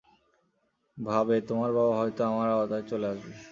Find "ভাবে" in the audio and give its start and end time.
0.97-1.35